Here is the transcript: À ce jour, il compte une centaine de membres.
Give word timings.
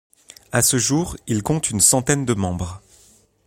À 0.51 0.63
ce 0.63 0.77
jour, 0.79 1.15
il 1.27 1.43
compte 1.43 1.69
une 1.69 1.79
centaine 1.79 2.25
de 2.25 2.33
membres. 2.33 2.81